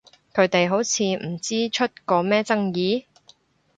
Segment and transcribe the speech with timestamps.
[0.33, 3.05] 佢哋好似唔知出過咩爭議？